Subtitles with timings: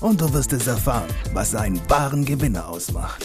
[0.00, 3.24] und du wirst es erfahren, was einen wahren Gewinner ausmacht.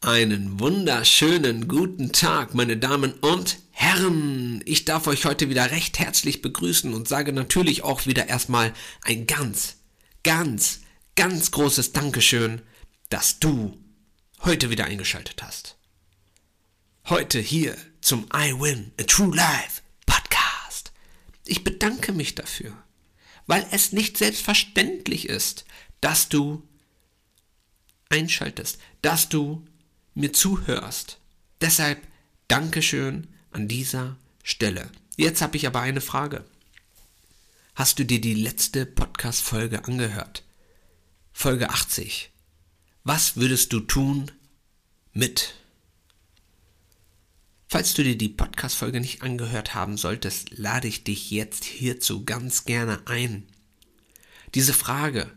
[0.00, 4.60] Einen wunderschönen guten Tag, meine Damen und Herren.
[4.64, 8.72] Ich darf euch heute wieder recht herzlich begrüßen und sage natürlich auch wieder erstmal
[9.02, 9.76] ein ganz,
[10.24, 10.80] ganz,
[11.14, 12.62] ganz großes Dankeschön,
[13.10, 13.78] dass du
[14.40, 15.76] heute wieder eingeschaltet hast.
[17.08, 19.81] Heute hier zum I Win a True Life.
[21.44, 22.72] Ich bedanke mich dafür,
[23.46, 25.64] weil es nicht selbstverständlich ist,
[26.00, 26.66] dass du
[28.08, 29.66] einschaltest, dass du
[30.14, 31.18] mir zuhörst.
[31.60, 32.06] Deshalb
[32.48, 34.90] Dankeschön an dieser Stelle.
[35.16, 36.44] Jetzt habe ich aber eine Frage.
[37.74, 40.44] Hast du dir die letzte Podcast-Folge angehört?
[41.32, 42.30] Folge 80.
[43.04, 44.30] Was würdest du tun
[45.12, 45.54] mit?
[47.72, 52.66] Falls du dir die Podcast-Folge nicht angehört haben solltest, lade ich dich jetzt hierzu ganz
[52.66, 53.48] gerne ein.
[54.54, 55.30] Diese Frage,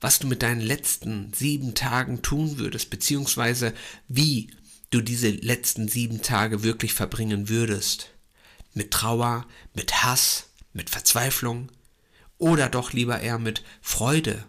[0.00, 3.72] was du mit deinen letzten sieben Tagen tun würdest, beziehungsweise
[4.08, 4.50] wie
[4.90, 8.10] du diese letzten sieben Tage wirklich verbringen würdest.
[8.74, 11.70] Mit Trauer, mit Hass, mit Verzweiflung
[12.38, 14.44] oder doch lieber eher mit Freude,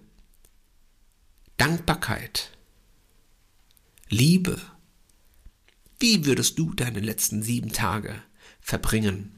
[1.58, 2.50] Dankbarkeit,
[4.09, 4.59] Liebe.
[6.00, 8.22] Wie würdest du deine letzten sieben Tage
[8.59, 9.31] verbringen?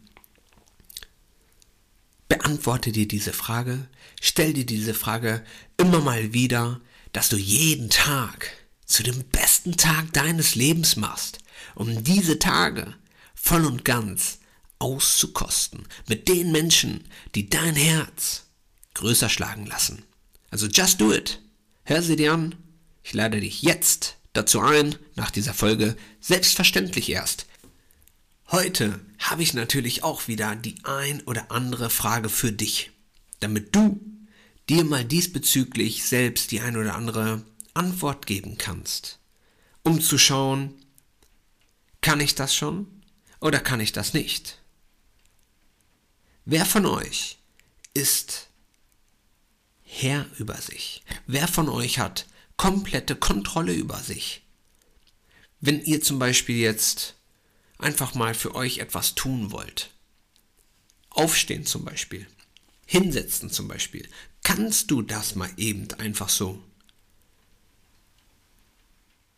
[2.28, 3.88] Beantworte dir diese Frage,
[4.20, 5.44] stell dir diese Frage
[5.78, 6.82] immer mal wieder,
[7.14, 8.52] dass du jeden Tag
[8.86, 11.40] zu dem besten Tag deines Lebens machst,
[11.75, 12.94] um diese Tage
[13.34, 14.40] voll und ganz
[14.80, 17.06] auszukosten mit den Menschen,
[17.36, 18.48] die dein Herz
[18.96, 20.03] größer schlagen lassen.
[20.52, 21.42] Also just do it.
[21.84, 22.56] Hör sie dir an.
[23.03, 27.47] Ich lade dich jetzt dazu ein, nach dieser Folge, selbstverständlich erst.
[28.51, 32.91] Heute habe ich natürlich auch wieder die ein oder andere Frage für dich,
[33.39, 34.00] damit du
[34.69, 39.19] dir mal diesbezüglich selbst die ein oder andere Antwort geben kannst,
[39.84, 40.73] um zu schauen,
[42.01, 42.88] kann ich das schon
[43.39, 44.59] oder kann ich das nicht?
[46.45, 47.38] Wer von euch
[47.94, 48.47] ist
[49.84, 51.03] Herr über sich?
[51.28, 52.25] Wer von euch hat
[52.59, 54.42] komplette Kontrolle über sich?
[55.62, 57.16] Wenn ihr zum Beispiel jetzt
[57.78, 59.92] einfach mal für euch etwas tun wollt,
[61.09, 62.28] aufstehen zum Beispiel,
[62.86, 64.09] hinsetzen zum Beispiel,
[64.44, 66.62] kannst du das mal eben einfach so.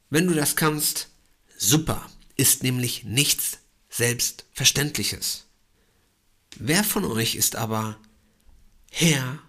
[0.09, 1.09] Wenn du das kannst,
[1.55, 3.59] super, ist nämlich nichts
[3.91, 5.45] Selbstverständliches.
[6.55, 7.99] Wer von euch ist aber
[8.89, 9.43] Herr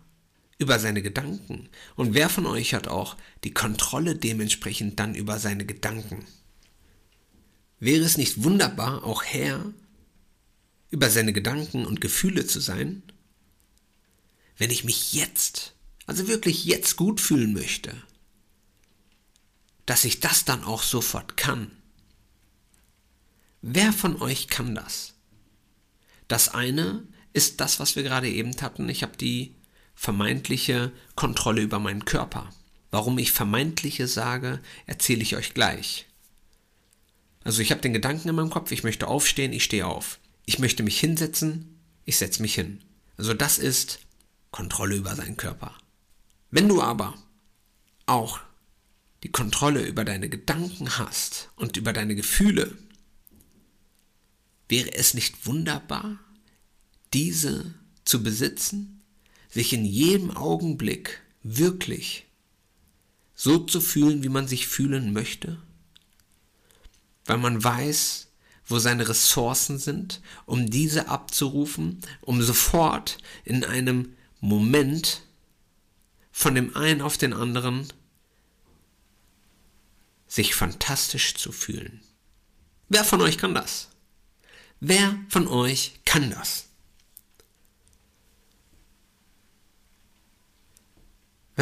[0.58, 1.68] über seine Gedanken?
[1.96, 6.24] Und wer von euch hat auch die Kontrolle dementsprechend dann über seine Gedanken?
[7.78, 9.72] Wäre es nicht wunderbar, auch Herr
[10.90, 13.02] über seine Gedanken und Gefühle zu sein?
[14.56, 15.74] Wenn ich mich jetzt,
[16.06, 17.94] also wirklich jetzt gut fühlen möchte,
[19.86, 21.70] dass ich das dann auch sofort kann.
[23.62, 25.14] Wer von euch kann das?
[26.28, 28.88] Das eine ist das, was wir gerade eben hatten.
[28.88, 29.54] Ich habe die
[29.94, 32.50] vermeintliche Kontrolle über meinen Körper.
[32.91, 36.06] Warum ich vermeintliche sage, erzähle ich euch gleich.
[37.44, 40.19] Also ich habe den Gedanken in meinem Kopf, ich möchte aufstehen, ich stehe auf.
[40.44, 42.82] Ich möchte mich hinsetzen, ich setze mich hin.
[43.16, 44.00] Also das ist
[44.50, 45.75] Kontrolle über seinen Körper.
[46.50, 47.14] Wenn du aber
[48.06, 48.41] auch
[49.22, 52.76] die Kontrolle über deine Gedanken hast und über deine Gefühle,
[54.69, 56.19] wäre es nicht wunderbar,
[57.12, 59.01] diese zu besitzen,
[59.52, 62.26] sich in jedem Augenblick wirklich
[63.34, 65.58] so zu fühlen, wie man sich fühlen möchte?
[67.25, 68.28] weil man weiß,
[68.66, 75.22] wo seine Ressourcen sind, um diese abzurufen, um sofort in einem Moment
[76.31, 77.87] von dem einen auf den anderen
[80.26, 82.02] sich fantastisch zu fühlen.
[82.88, 83.88] Wer von euch kann das?
[84.81, 86.69] Wer von euch kann das?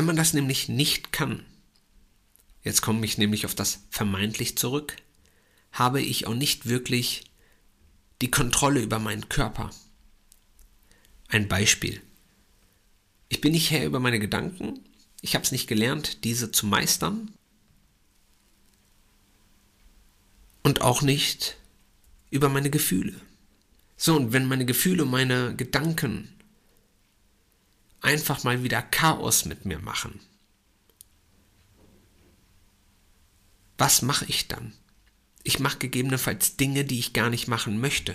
[0.00, 1.44] Wenn man das nämlich nicht kann,
[2.62, 4.96] jetzt komme ich nämlich auf das vermeintlich zurück,
[5.72, 7.24] habe ich auch nicht wirklich
[8.22, 9.68] die Kontrolle über meinen Körper.
[11.28, 12.00] Ein Beispiel.
[13.28, 14.80] Ich bin nicht Herr über meine Gedanken.
[15.20, 17.32] Ich habe es nicht gelernt, diese zu meistern.
[20.62, 21.58] Und auch nicht
[22.30, 23.20] über meine Gefühle.
[23.98, 26.39] So, und wenn meine Gefühle, meine Gedanken
[28.00, 30.20] einfach mal wieder Chaos mit mir machen,
[33.78, 34.74] was mache ich dann?
[35.42, 38.14] Ich mache gegebenenfalls Dinge, die ich gar nicht machen möchte.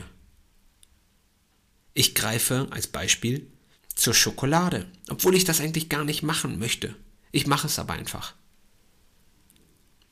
[1.95, 3.51] Ich greife als Beispiel
[3.95, 6.95] zur Schokolade, obwohl ich das eigentlich gar nicht machen möchte.
[7.31, 8.35] Ich mache es aber einfach.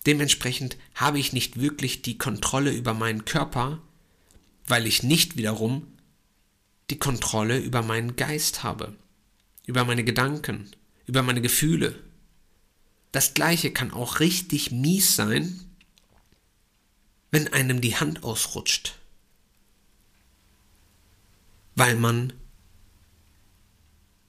[0.06, 3.81] Dementsprechend habe ich nicht wirklich die Kontrolle über meinen Körper,
[4.66, 5.88] weil ich nicht wiederum
[6.90, 8.96] die Kontrolle über meinen Geist habe,
[9.65, 10.71] über meine Gedanken,
[11.06, 12.01] über meine Gefühle.
[13.12, 15.60] Das gleiche kann auch richtig mies sein,
[17.31, 18.95] wenn einem die Hand ausrutscht,
[21.75, 22.33] weil man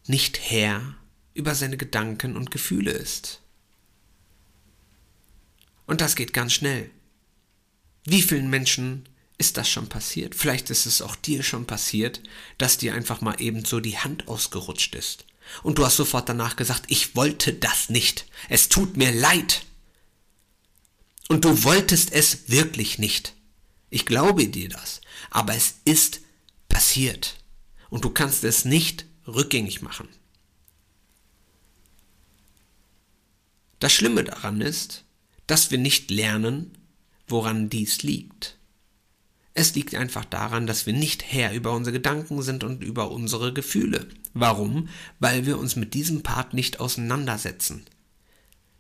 [0.06, 0.96] nicht Herr
[1.34, 3.40] über seine Gedanken und Gefühle ist.
[5.87, 6.90] Und das geht ganz schnell.
[8.04, 9.06] Wie vielen Menschen
[9.38, 10.34] ist das schon passiert?
[10.34, 12.20] Vielleicht ist es auch dir schon passiert,
[12.58, 15.25] dass dir einfach mal eben so die Hand ausgerutscht ist.
[15.62, 18.26] Und du hast sofort danach gesagt, ich wollte das nicht.
[18.48, 19.64] Es tut mir leid.
[21.28, 23.34] Und du wolltest es wirklich nicht.
[23.90, 25.00] Ich glaube dir das.
[25.31, 26.20] Aber es ist
[26.69, 27.37] passiert.
[27.90, 30.08] Und du kannst es nicht rückgängig machen.
[33.80, 35.04] Das Schlimme daran ist,
[35.46, 36.78] dass wir nicht lernen,
[37.28, 38.56] woran dies liegt.
[39.56, 43.52] Es liegt einfach daran, dass wir nicht Herr über unsere Gedanken sind und über unsere
[43.52, 44.08] Gefühle.
[44.32, 44.88] Warum?
[45.20, 47.86] Weil wir uns mit diesem Part nicht auseinandersetzen.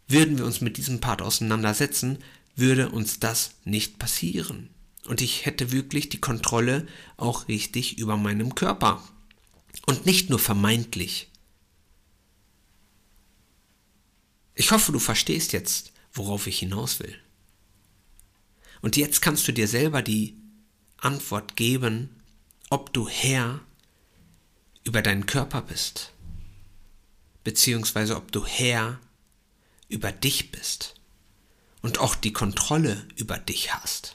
[0.08, 2.18] Würden wir uns mit diesem Part auseinandersetzen,
[2.56, 4.68] würde uns das nicht passieren.
[5.06, 9.02] Und ich hätte wirklich die Kontrolle auch richtig über meinem Körper.
[9.86, 11.30] Und nicht nur vermeintlich.
[14.56, 17.14] Ich hoffe, du verstehst jetzt, worauf ich hinaus will.
[18.82, 20.36] Und jetzt kannst du dir selber die
[21.04, 22.10] Antwort geben,
[22.70, 23.60] ob du Herr
[24.84, 26.12] über deinen Körper bist,
[27.42, 28.98] beziehungsweise ob du Herr
[29.88, 30.94] über dich bist
[31.82, 34.14] und auch die Kontrolle über dich hast.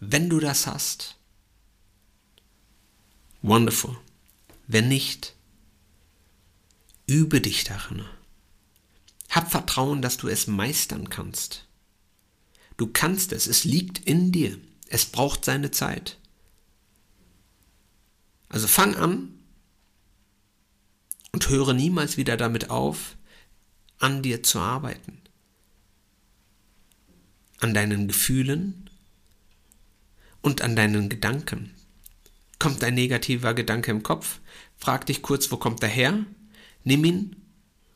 [0.00, 1.16] Wenn du das hast,
[3.40, 3.96] wonderful.
[4.66, 5.34] Wenn nicht,
[7.06, 8.04] übe dich darin.
[9.30, 11.66] Hab Vertrauen, dass du es meistern kannst.
[12.76, 14.58] Du kannst es, es liegt in dir.
[14.94, 16.18] Es braucht seine Zeit.
[18.50, 19.38] Also fang an
[21.32, 23.16] und höre niemals wieder damit auf,
[24.00, 25.22] an dir zu arbeiten.
[27.60, 28.90] An deinen Gefühlen
[30.42, 31.74] und an deinen Gedanken.
[32.58, 34.40] Kommt ein negativer Gedanke im Kopf,
[34.76, 36.26] frag dich kurz, wo kommt er her,
[36.84, 37.36] nimm ihn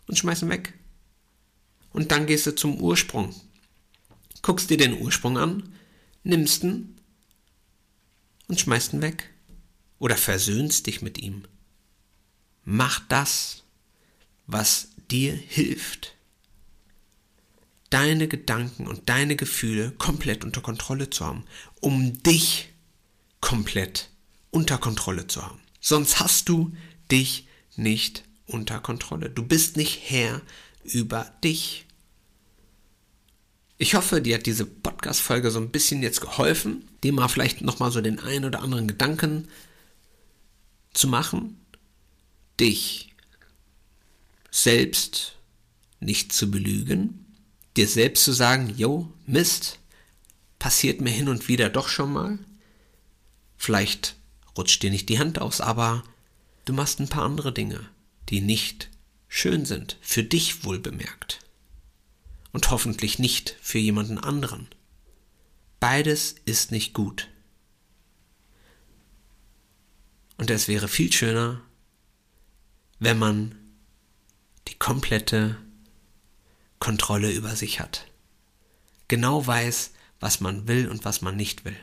[0.06, 0.72] und schmeiß ihn weg
[1.93, 3.34] und dann gehst du zum Ursprung.
[4.40, 5.75] Guckst dir den Ursprung an,
[6.26, 6.96] nimmst ihn
[8.49, 9.31] und schmeißt ihn weg.
[9.99, 11.44] Oder versöhnst dich mit ihm.
[12.64, 13.62] Mach das,
[14.46, 16.14] was dir hilft,
[17.90, 21.44] deine Gedanken und deine Gefühle komplett unter Kontrolle zu haben,
[21.81, 22.69] um dich
[23.40, 24.11] komplett
[24.50, 25.61] unter Kontrolle zu haben.
[25.81, 26.76] Sonst hast du
[27.11, 27.46] dich
[27.76, 29.31] nicht unter Kontrolle.
[29.31, 30.43] Du bist nicht Herr
[30.84, 31.85] über dich.
[33.78, 37.90] Ich hoffe, dir hat diese Podcast-Folge so ein bisschen jetzt geholfen, dir mal vielleicht nochmal
[37.90, 39.48] so den einen oder anderen Gedanken
[40.94, 41.60] zu machen,
[42.58, 43.14] dich
[44.50, 45.36] selbst
[46.00, 47.26] nicht zu belügen,
[47.76, 49.78] dir selbst zu sagen, yo, Mist,
[50.58, 52.38] passiert mir hin und wieder doch schon mal.
[53.58, 54.16] Vielleicht
[54.56, 56.02] rutscht dir nicht die Hand aus, aber
[56.64, 57.86] du machst ein paar andere Dinge,
[58.30, 58.88] die nicht
[59.28, 61.45] schön sind, für dich wohl bemerkt
[62.56, 64.67] und hoffentlich nicht für jemanden anderen.
[65.79, 67.29] Beides ist nicht gut.
[70.39, 71.60] Und es wäre viel schöner,
[72.98, 73.58] wenn man
[74.69, 75.58] die komplette
[76.79, 78.06] Kontrolle über sich hat.
[79.08, 81.77] Genau weiß, was man will und was man nicht will.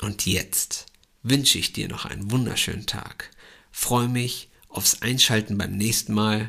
[0.00, 0.86] Und jetzt
[1.22, 3.30] wünsche ich dir noch einen wunderschönen Tag.
[3.70, 6.48] Freue mich aufs Einschalten beim nächsten Mal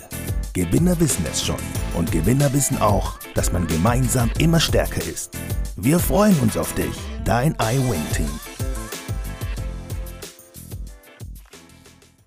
[0.53, 1.61] Gewinner wissen es schon
[1.95, 5.31] und Gewinner wissen auch, dass man gemeinsam immer stärker ist.
[5.77, 6.93] Wir freuen uns auf dich,
[7.23, 8.50] dein iWin-Team.